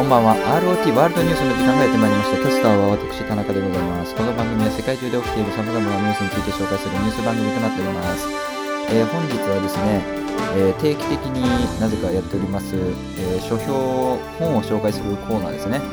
[0.00, 0.32] こんばんは。
[0.64, 2.40] ROT ワールドニュースの時間がやってまいりました。
[2.40, 4.16] キャスターは私田中でございます。
[4.16, 8.24] この番組は世界中で起きている様々なニュースについて紹介するニュース番組となっております、
[8.96, 10.00] えー本日はですね、
[10.56, 11.44] えー定期的に
[11.76, 15.84] なぜかやっております、えー書評本を紹介するコーナーですね。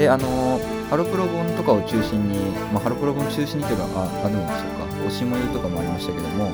[0.00, 0.56] であの
[0.88, 2.40] ハロプロ本とかを中心に、
[2.72, 4.88] まあ、ハロプロ本中心にというかああるんでしょうか。
[5.04, 6.48] 推しもゆとかもありましたけども、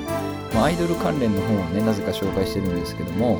[0.50, 3.38] まあ、アイドル関連の本をねなぜか紹介してるんですけども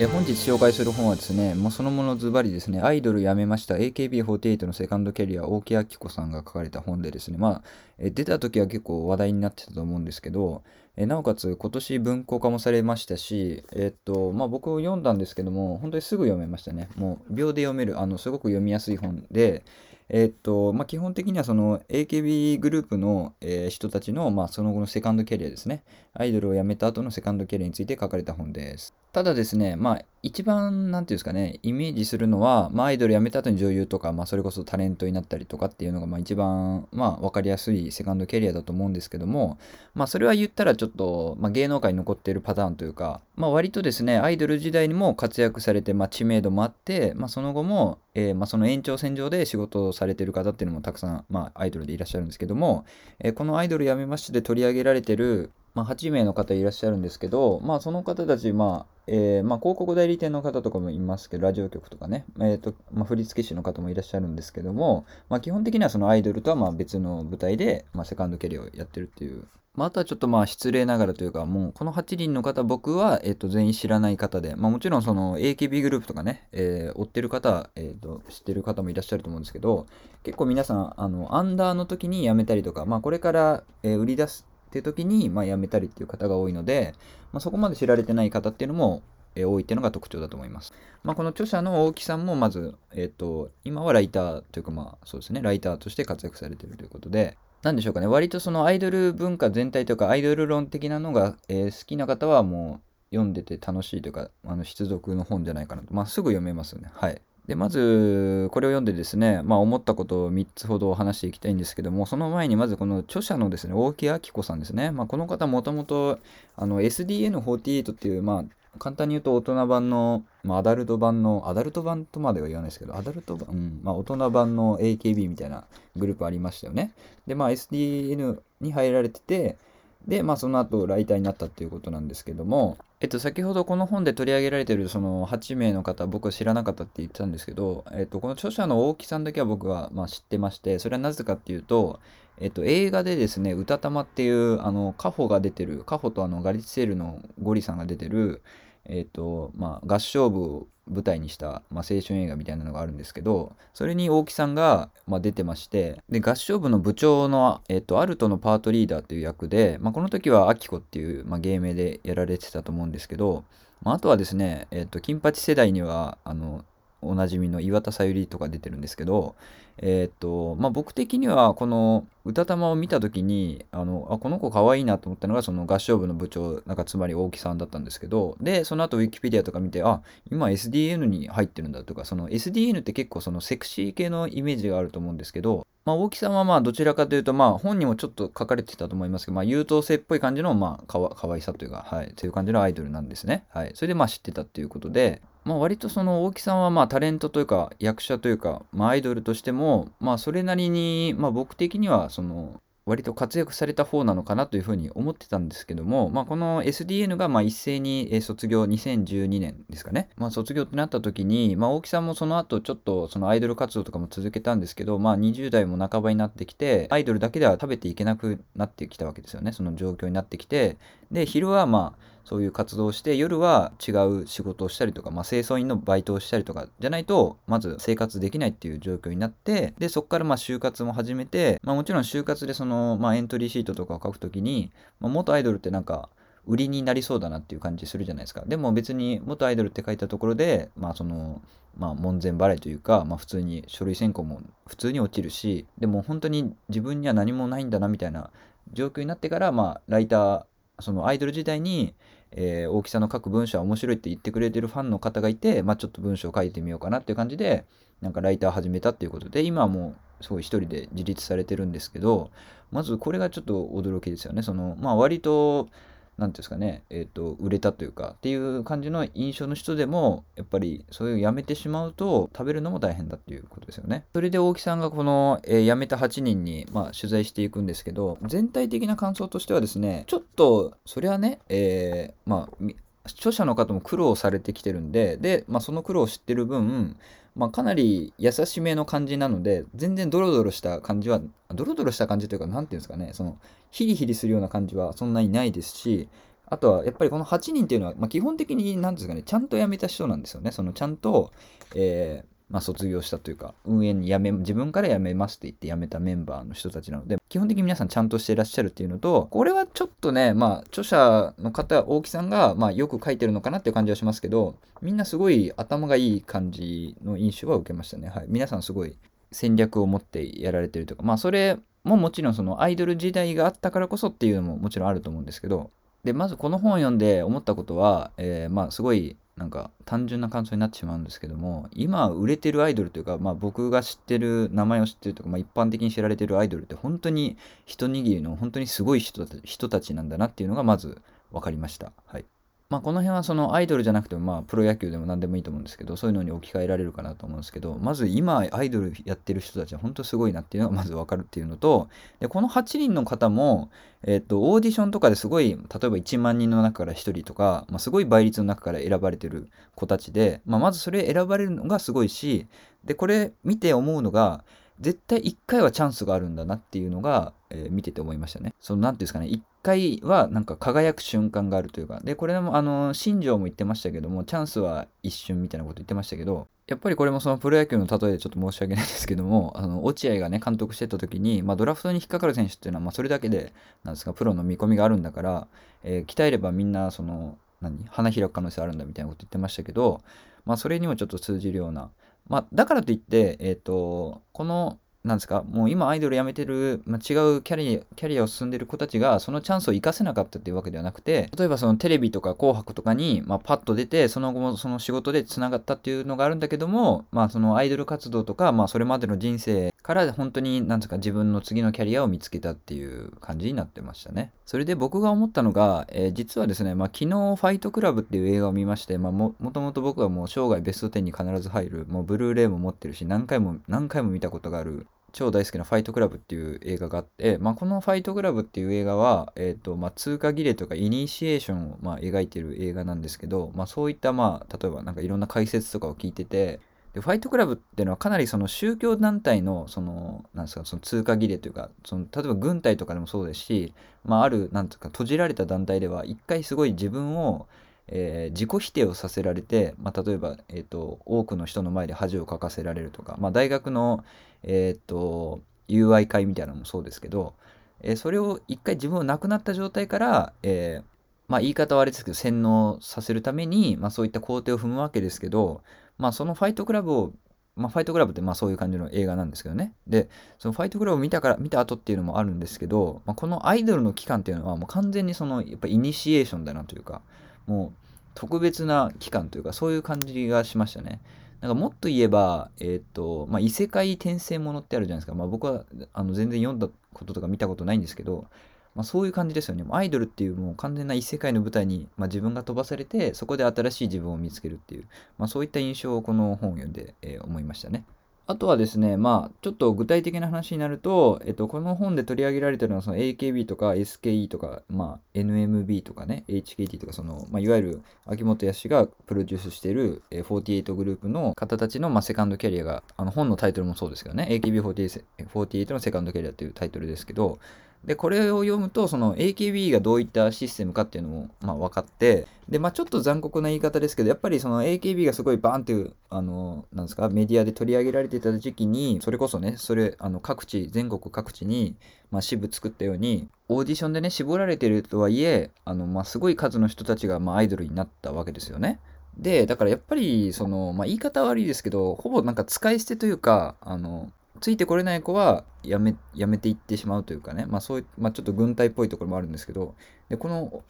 [0.00, 7.62] え本日紹介する本はですね、もうそのものズバリですね、アイドル辞めました AKB48 のセカンドキャリア、大木明子さんが書かれた本でですね、まあ、
[7.98, 10.64] え出た時は結構話題になってたと思うんですけど、
[10.96, 16.88] えなおかつ今年文庫化もされましたし、えっと、まあ僕読んだんですけども、本当にすぐ読めましたね。
[16.96, 19.62] もう秒で読める、あの、すごく読みやすい本で、
[20.08, 25.82] えっと、まあ基本的にはその AKB グループの、えー人たちの、まあその後のセカンドキャリアですね。
[26.12, 28.94] アイドルを辞めた後のセカンドキャリアについて書かれた本です。
[29.12, 39.58] ただですね、まあ一番、なんていうんですかね、イメージするのは、まあアイドル辞めた後に女優とか、まあそれこそタレントになったりとかっていうのが、まあ一番、まあ分かりやすいセカンドキャリアだと思うんですけども、
[39.94, 52.86] まあそれは言ったらちょっと、まあ芸能界に残っているパターンというか、まあ割とですね、アイドル時代にも活躍されて、まあ知名度もあって、まあその後も、えーまあその延長線上で仕事をされてる方っていうのもたくさん、まあアイドルでいらっしゃるんですけども、
[53.18, 69.44] えーこのアイドル辞めましてで取り上げられてる、まあ、8名の方いらっしゃるんですけど、まあ、その方たち、まあえーまあ、広告代理店の方とかもいますけど、ラジオ局とかね、えーとまあ、振付師の方もいらっしゃるんですけども、まあ、基本的にはそのアイドルとはまあ別の舞台で、まあ、セカンドキャリアをやってるっていう。
[69.74, 79.86] まあ、あとはちょっとまあ失礼ながらというか、もうこの8人の方、僕は、えっと全員知らない方で、まあ、もちろんその AKB グループとかね、えー追ってる方、えーと、知ってる方もいらっしゃると思うんですけど、
[80.22, 86.94] 結構皆さん、あの、アンダーの時に辞めたりとか、まあ、これから、え売り出すっていう時に、まあ、辞めたりっていう方が多いので、
[87.32, 89.02] まあ、そこまで知られてない方っていうのも、
[89.36, 90.72] えー多いっていうのが特徴だと思います。
[91.04, 102.80] まあ、この著者の大木さんもまず、えっ、と、今はライターというか、まあ、そうですね、ライターとして活躍されているということで、なんでしょうかね、割とそのアイドル文化全体というか、アイドル論的なのが、えー好きな方はも
[103.12, 105.94] う読んでて楽しいというか、あの、必読の本じゃないかなと。
[105.94, 106.90] まあ、すぐ読めますよね。
[106.92, 107.22] はい。
[107.46, 114.90] で、まず、これを読んでですね、まあ、思ったことを3つほど話していきたいんですけども、その前にまずこの著者のですね、大木明子さんですね。
[114.90, 116.18] まあ、この方もともと、
[116.56, 125.64] SDN48 っていう、まあ、簡単に言うと大人版の、まあ、アダルト版の、アダルト版とまでは言わないですけど、アダルト版、うん、まあ、大人版の AKB みたいな
[125.96, 126.92] グループありましたよね。
[127.26, 129.58] で、まあ、SDN に入られてて、
[130.06, 142.00] で、まあ、その後、ライターになったっていうことなんですけども、えっと、先ほどこの本で取り上げられてるその8名の方、僕は知らなかったって言ってたんですけど、えっと、この著者の大木さんだけは僕は、ま、知ってまして、それはなぜかっていうと、
[142.38, 148.42] えっと、映画でですね、歌玉っていう、あの、カホが出てる、カホとあの、ガリッツェールのゴリさんが出てる、
[148.86, 163.44] えっと、まあ、合唱部を舞台にした、まあ、青春映画みたいなのがあるんですけど、それに大木さんが、まあ、出てまして、で、合唱部の部長の、えっと、アルトのパートリーダーという役で、まあ、この時はアキコっていう、まあ、芸名でやられてたと思うんですけど、
[163.82, 166.64] まあ、あとはですね、えっと、金八世代には、あの、
[167.08, 169.34] おなじみの岩田さゆりとか出てるんですけど、
[169.78, 193.44] えーっと、まあ、僕的にはこの歌玉を見た時に、あの、あ、この子可愛いなと思ったのがその合唱部の部長、なんかつまり大木さんだったんですけど、で、その後ウィキペディアとか見て、あ、今 SDN に入ってるんだとか、その SDN って結構そのセクシー系のイメージがあると思うんですけど、まあ、大木さんはまあどちらかというと、まあ本にもちょっと書かれてたと思いますけど、まあ優等生っぽい感じの、まあかわ可愛さというか、はい、という感じのアイドルなんですね。
[193.50, 193.72] はい。
[193.74, 219.52] それでまあ知ってたっていうことで、まあ割とその大木さんはまあタレントというか役者というか、まあアイドルとしても、まあそれなりに、まあ僕的にはその、割と活躍された方なのかなというふうに思ってたんですけども、まあ、この SDN がまあ一斉に卒業2012年ですかね、まあ、卒業ってなった時に、まあ、大木さんもその後ちょっとそのアイドル活動とかも続けたんですけど、まあ、20代も半ばになってきてアイドルだけでは食べていけなくなってきたわけですよね。
[219.52, 220.76] その状況になってきて。
[221.10, 236.08] で昼はまあそういう活動をして夜は違う仕事をしたりとか、まあ、清掃員のバイトをしたりとかじゃないとまず生活できないっていう状況になってでそこからまあ就活も始めて、まあ、もちろん就活でその、まあ、エントリーシートとかを書くときに、まあ、元アイドルってなんか
[236.46, 238.42] 売りになりそうだなっていう感じするじゃないですか。
[238.46, 241.40] でも別に元アイドルって書いたところでまあその
[241.76, 248.30] まあ門前払いというか、まあ、普通に書類選考も普通に落ちるしでも本当に自分には何もないんだなみたいな
[248.72, 250.44] 状況になってからまあライター
[250.80, 251.94] そのアイドル時代に、
[252.34, 257.64] えー大きさの書く文章は面白いって言ってくれてるファンの方がいて、まあ、ちょっと文章を書いてみようかなっていう感じで
[258.00, 262.30] なんかライター始めたっていうことで今はもうすごい一人で自立されてるんですけど
[262.70, 264.42] まずこれがちょっと驚きですよね。
[264.42, 265.68] そのまあ割と
[266.16, 274.06] 何ていうんですかね、えっ、と、売れたというか、っていう感じの印象の人でも、やっぱり、そういうやめてしまうと、食べるのも大変だっていうことですよね。
[274.14, 282.64] それで大木さんがこの、えー、辞めた8人に、まあ、取材していくんですけど、全体的な感想としてはですね、ちょっと、それはね、えー、まあ、
[283.06, 286.96] 著者の方も苦労されてきてるんで、で、まあ、その苦労を知ってる分、
[287.36, 293.38] まあ、かなり優しめの感じなので、全然ドロドロした感じは、ドロドロした感じというか、なんていうんですかね、その、
[293.70, 296.08] ヒリヒリするような感じはそんなにないですし、
[296.46, 300.52] あとはやっぱりこの8人っていうのは、まあ、基本的に何ですかね、ちゃんと辞めた人なんですよね。
[300.52, 301.32] そのちゃんと、
[301.74, 318.08] えー、まあ、卒業したというか、運営に辞め、自分から辞めますって言って辞めたメンバーの人たちなので、基本的に皆さんちゃんとしていらっしゃるっていうのと、これはちょっとね、まあ、著者の方、大木さんが、まあ、よく書いてるのかなっていう感じはしますけど、みんなすごい頭がいい感じの印象は受けましたね。
[318.08, 318.26] はい。
[318.28, 318.96] 皆さんすごい
[319.32, 325.70] 戦略を持ってやられてるとか、まあ、それももちろんそのアイドル時代があったからこそっていうのももちろんあると思うんですけど、
[326.04, 337.36] で、まずこの本を読んで思ったことは、えー、まあ、すごいなんか単純な感想になってしまうんですけども今売れてるアイドルというか、まあ、僕が知ってる名前を知ってるとか、まあ、一般的に知られてるアイドルって本当に
[337.66, 341.02] 一握りの本当にすごい人人たちなんだなっていうのがまず
[341.32, 341.92] 分かりました。
[342.06, 342.24] はい
[342.70, 351.88] まあ、この辺はそのアイドルじゃなくてもまあプロ野球でも何でもいいと思うんですけどそういうのに置き換えられるかなと思うんですけどまず今アイドルやってる人たちは本当すごいなっていうのがまず分かるっていうのと
[352.20, 353.70] でこの8人の方も、
[354.02, 362.46] えっとオーディションとかですごい例えば1万人の中から1人とか、ま、すごい倍率の中から選ばれてる子たちで、まあ、まずそれ選ばれるのがすごいし
[362.82, 364.42] でこれ見て思うのが
[364.80, 368.54] 絶対1回はチャンスがあるんだなっていうのが、えー、見てて思いましたね。
[368.60, 369.28] その何ていうんですかね、
[369.64, 383.52] 回はなんか輝く瞬間があるというか、で、これもあの、新庄も言ってましたけども、チャンスは一瞬みたいなこと言ってましたけど、やっぱりこれもそのプロ野球の例えでちょっと申し訳ないですけども、あの、落合がね、監督してた時に、まあ、ドラフトに引っかかる選手っていうのは、まあ、それだけで、
[383.82, 385.46] なんですか、プロの見込みがあるんだから、
[385.82, 390.02] えー、鍛えればみんな、その、何花開く可能性あるんだみたいなこと言ってましたけど、
[390.44, 391.90] まあ、それにもちょっと通じるような、
[392.28, 414.32] まあ、だからといって、えっ、ー、と、このなんですか、もう今アイドル辞めてる、まあ、違うキャリア、キャリアを進んでる子たちが、そのチャンスを生かせなかったっていうわけではなくて、例えばそのテレビとか紅白とかに、まあ、パッと出て、その後もその仕事で繋がったっていうのがあるんだけども、まあ、そのアイドル活動とか、まあ、それまでの人生から本当に、なんですか、自分の次のキャリアを見つけたっていう感じになってましたね。
[414.46, 436.58] それで僕が思ったのが、えー、実はですね、まあ、昨日、ファイトクラブっていう映画を見まして、まあ、も、もともと僕はもう生涯ベスト10に必ず入る、もうブルーレイも持ってるし、何回も、何回も見たことがある超大好きなファイトクラブっていう映画があって、まあ、このファイトクラブっていう映画は、え、ー、と、まあ、通過儀礼とかイニシエーションを、まあ、描いてる映画なんですけど、まあ、そういった、まあ、例えばなんかいろんな解説とかを聞いてて、
[436.94, 443.72] で、ファイトクラブっていうのはかなりその宗教団体の、その、なんですか、その通過儀礼というか、その、例えば軍隊とかでもそうですし、
[444.04, 447.46] まあ、ある、なんていうか、閉じられた団体では、一回すごい自分を、
[447.88, 454.04] えー、自己否定をさせられて、まあ、例えば、えーと、多くの人の前で恥をかかせられるとか、まあ、大学の、
[454.42, 457.34] えーと、友愛会みたいなのもそうですけど、
[457.80, 460.84] えー、それを一回自分を亡くなった状態から、えー、
[461.28, 465.62] まあ言い方はあれですけど洗脳させるために、まあ、そういった工程を踏むわけですけど、
[465.98, 467.12] まあ、そのファイトクラブを
[467.56, 469.72] まあ、ファイトクラブってまあそういう感じの映画なんですけどね。
[469.86, 470.08] で、
[470.38, 477.00] そのファイトクラブを見たから、見た後っていうのもあるんですけど、まあ、このアイドルの期間っていうのはもう完全にその、やっぱイニシエーションだなというか、
[477.46, 481.00] もう特別な期間というか、そういう感じがしましたね。
[481.40, 485.14] なんかもっと言えば、えっ、ー、と、まあ、異世界転生ものってあるじゃないですか。
[485.14, 488.26] まあ、僕はあの全然読んだこととか見たことないんですけど、
[488.74, 489.64] まあ、そういう感じですよね。
[489.70, 494.86] アイドルっていうもう完全な異世界の舞台に、まあ、自分が飛ばされて、そこで新しい自分を見つけるっていう、
[495.18, 497.84] まあ、そういった印象をこの本を読んで、えー、思いましたね。
[498.26, 517.38] あとはですね、まあ、ちょっと具体的な話になると、えっと、この本で取り上げられてるのは、その AKB とか SKE とか、まあ、NMB とかね、HKT とか、その、まあ、いわゆる秋元康がプロデュースしている48グループの方たちの、まあ、セカンドキャリアが、あの、本のタイトルもそうですけどね、AKB48 のセカンドキャリアっていうタイトルですけど、
[517.86, 531.76] で、これを読むと、その AKB がどういったシステムかっていうのも、まあ、分かって、で、まあ、ちょっと残酷な言い方ですけど、やっぱりその AKB がすごいバーンっていう、あの、なんですか、メディアで取り上げられていた時期に、それこそね、それ、あの、各地、全国各地に、
[532.10, 538.80] まあ、支部作ったように、オーディションでね、絞られてるとはいえ、あの、まあ、すごい数の人たちが、まあ、アイドルになったわけですよね。
[539.18, 544.10] で、だからやっぱり、その、まあ、言い方悪いですけど、ほぼなんか使い捨てというか、あの、
[544.40, 549.74] ついてこれない子はやめやめていってしまうというかね、まあそうい、まあ、ちょっと軍隊っぽいところもあるんですけど、
[550.08, 550.62] でこの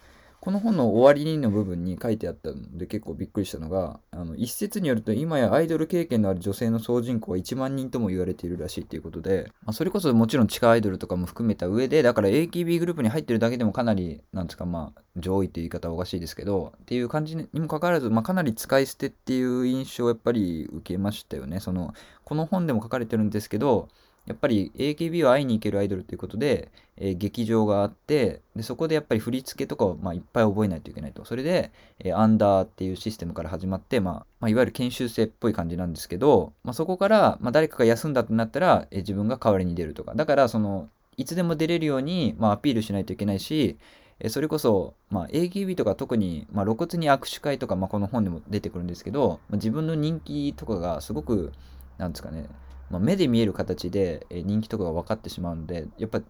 [0.45, 21.59] この本の終わりにの部分に書いてあったので結構びっくりしたのが、あの一説によると今やアイドル経験のある女性の総人口は1万人とも言われているらしいっていうことで、まあ、それこそもちろん地下アイドルとかも含めた上で、だから AKB グループに入ってるだけでもかなり、なんですか、まあ、上位っていう言い方はおかしいですけど、っていう感じにもかかわらず、まあ、かなり使い捨てっていう印象をやっぱり受けましたよね。
[21.59, 21.95] その、
[22.25, 23.89] この本でも書かれてるんですけど、
[24.27, 31.25] やっぱり AKB は会いに行けるアイドルということで、えー、劇場があってでそこでやっぱり振り付けとかを、まあ、いっぱい覚えないといけないと。
[31.25, 40.15] それで、えー、アンダーっていうシステムから始まって、まあまあ、いわゆる研修生っぽい感じなんですけど、まあ、そこから、まあ、誰かが休んだってなったら、えー、自分が代わりに出るとか。
[40.15, 43.77] だからそのいつでも出れるように、まあ、アピールしないといけないし
[44.21, 51.53] えそれこそ、まあ、AKB とか特に、まあ、露骨に握手会とか、まあ、この本でも出てくるんですけど、まあ、自分の人気とかがすごく
[51.99, 52.49] なんですかね
[52.91, 56.21] まあ、目で見える形で人気とかが分かってしまうので、やっぱ、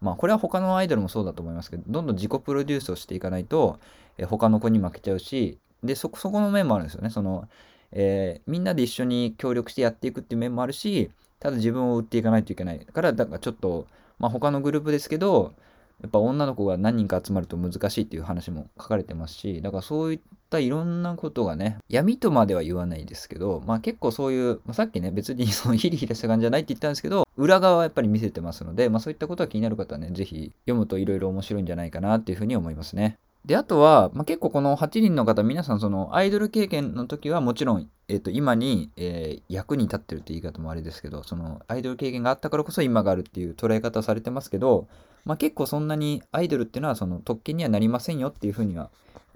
[0.00, 3.78] まあ、これは他のアイドルもそうだと思いますけど、どんどん自己プロデュースをしていかないと、
[4.16, 7.10] え他の子に負けちゃうし、で、そこ、そこの面もあるんですよね。
[7.10, 7.48] その、
[7.92, 12.80] えー、みんなで一緒に協力してやっていくっていう面もあるし、ただ自分を売っていかないといけない。
[12.80, 13.86] から、だからちょっと、
[14.18, 15.54] まあ、他のグループですけど、
[16.00, 20.20] やっぱ女の子が何人か集まると難しいっていう話も書かれてますし、だからそういっ
[20.54, 33.18] たいろんなことがね、闇とまでは言わないですけど、まあ結構そういう、まあ、さっきね、別に そのヒリヒリした感じじゃないって言ったんですけど、裏側はやっぱり見せてますので、まあそういったことが気になる方はね、ぜひ読むといろいろ面白いんじゃないかなっていうふうに思いますね。
[33.44, 44.88] で、あとは、まあ、結構この8人の方、皆さんそのアイドル経験の時はもちろん、えっ、ー、と、今に、えー、役に立ってるって言い方もあれですけど、そのアイドル経験があったからこそ今があるっていう捉え方されてますけど、
[45.26, 48.90] まあ、結構そんなにアイドルっていうのはその特権にはなりませんよっていうふうには、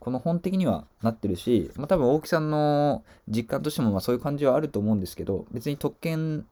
[0.09, 6.47] この本的にはなってるし、まあ、多分大木さんの実感としてもまあそういう感じはあると思うんですけど、別に特権、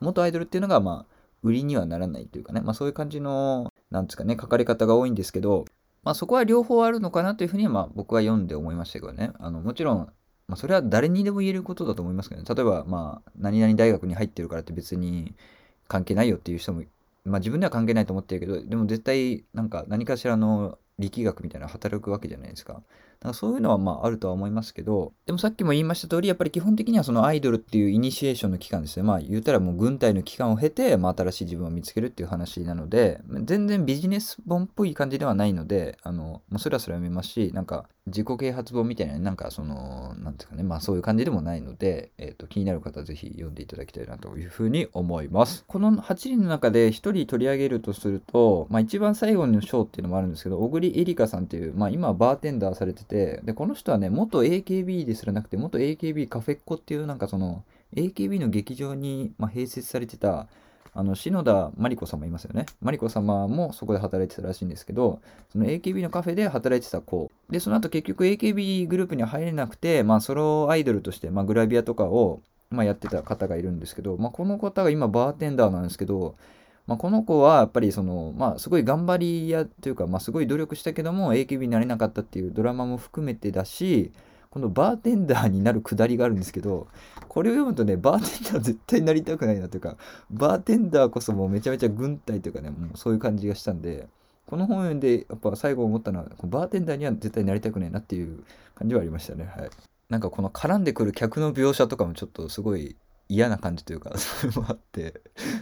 [0.00, 5.66] 元アイドルっていうのがまあ売りにはならないというかね、まあそういう感じの、なんですかね、書かれ方が多いんですけど、
[6.04, 9.32] まあ、そこは両方あるのかなというふうには、まあ、僕は読んで思いましたけどね。
[9.38, 9.98] あのもちろん、
[10.48, 12.46] まあ、それは誰にでも言えることだと思いますけどね。
[12.48, 15.34] 例えば、まあ、何々大学に入ってるからって別に
[15.86, 16.84] 関係ないよっていう人も、
[17.26, 22.82] まあ、自分では関係ないと思ってるけど、でも絶対、なんか何かしらの力学みたいな働くわけじゃないですか。
[23.30, 29.02] かそういうのはまああるとは思いますけど、でもさっきも言いました通り、やっぱり基本的にはそのアイドルっていうイニシエーションの期間ですね。
[29.02, 45.64] まあ言うたらもう軍隊の期間を経て、まあ新しい自分を見つけるっていう話なので、全然ビジネス本っぽい感じではないので、あの、もうスラスラ読めますし、なんか自己啓発本みたいな、なんかその、なんですかね、まあそういう感じでもないので、えっ、ー、と、気になる方はぜひ読んでいただきたいなというふうに思います。
[45.68, 57.62] この8人の中で1人取り上げるとすると、まあ一番最後の章っていうのもあるんですけど、小栗エリカさんっていう、まあ今はバーテンダーされてて、で、この人はね、元 AKB ですらなくて、元 AKB カフェッコっていうなんかその、
[57.94, 60.46] AKB の劇場に、ま併設されてた、
[60.94, 62.64] あの、篠田真理子様いますよね。
[62.80, 67.30] 真理子様もそこで働いてたらしいんですけど、その AKB のカフェで働いてた子。
[67.50, 72.40] で、その後結局 AKB グループに入れなくて、まあ、ソロアイドルとして、まあ、グラビアとかを、
[72.70, 76.34] まあ、やってた方がいるんですけど、まあ、この方が今バーテンダーなんですけど、
[76.86, 84.12] まあ、この子はやっぱりその、まあ、すごい頑張り屋というか、まあ、すごい努力したけども AKB になれなかったっていうドラマも含めてだし、
[84.50, 86.88] このバーテンダーになるくだりがあるんですけど、
[87.28, 89.96] これを読むとね、バーテンダー絶対になりたくないなというか、
[90.30, 94.08] バーテンダーこそもうめちゃめちゃ軍隊というかね、もうそういう感じがしたんで、
[94.46, 99.44] この本読んで、やっぱ最後思ったのは、バーテンダーには絶対なりたくないなっていう感じはありましたね。
[99.56, 99.70] はい。
[100.10, 102.96] なんかこの絡んでくる客の描写とかもちょっとすごい
[103.32, 105.20] 嫌な感じというか、それもあって、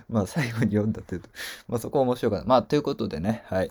[0.09, 1.29] まあ最後に読んだというと、
[1.69, 2.47] まあそこ面白かった。
[2.47, 3.71] まあということでね、はい。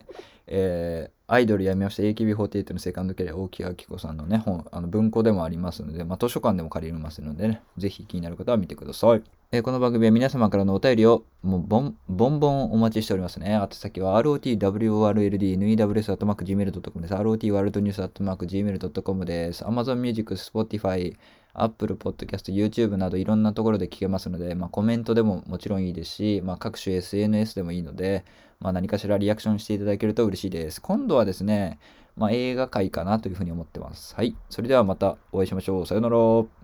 [0.52, 9.22] えー、アイドルやめました AKB48 のセカンドキャリア大木明子さんのね、本、あの文庫でもありますので、まあ、図書館でも借りれますのでね、ぜひ気になる方は見てください。
[9.52, 13.54] えー、この番組は皆様からのお便りをもうボンボンボンお待ちしておりますね。
[13.56, 17.14] あと先は rotworld.news.gmail.com です。
[17.14, 19.64] rotworldnews.gmail.com です。
[19.64, 21.16] Amazon Music、Spotify、
[21.54, 28.26] Apple Podcast、YouTube などいろんなところで聞けますので、まあ、コメントでももちろんいいですし、まあ、各種 SNS でもいいので、
[28.60, 30.82] まあ、何かしらリアクションしていただけると嬉しいです。
[30.82, 31.80] 今度はですね、
[32.16, 34.16] まあ、映画界かなというふうに思ってます。
[34.16, 34.36] はい。
[34.50, 35.86] それではまたお会いしましょう。
[35.86, 36.59] さよなら。